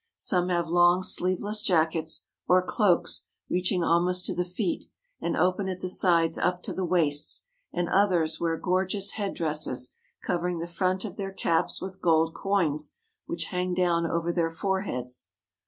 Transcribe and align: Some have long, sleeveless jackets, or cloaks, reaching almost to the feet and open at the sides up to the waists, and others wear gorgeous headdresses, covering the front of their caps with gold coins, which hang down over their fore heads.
Some 0.15 0.49
have 0.49 0.67
long, 0.67 1.03
sleeveless 1.03 1.61
jackets, 1.61 2.25
or 2.47 2.63
cloaks, 2.63 3.27
reaching 3.51 3.83
almost 3.83 4.25
to 4.25 4.33
the 4.33 4.43
feet 4.43 4.85
and 5.21 5.37
open 5.37 5.69
at 5.69 5.79
the 5.79 5.89
sides 5.89 6.39
up 6.39 6.63
to 6.63 6.73
the 6.73 6.83
waists, 6.83 7.45
and 7.71 7.87
others 7.87 8.39
wear 8.39 8.57
gorgeous 8.57 9.11
headdresses, 9.11 9.93
covering 10.23 10.57
the 10.57 10.65
front 10.65 11.05
of 11.05 11.17
their 11.17 11.31
caps 11.31 11.83
with 11.83 12.01
gold 12.01 12.33
coins, 12.33 12.93
which 13.27 13.49
hang 13.53 13.75
down 13.75 14.07
over 14.07 14.33
their 14.33 14.49
fore 14.49 14.81
heads. 14.81 15.29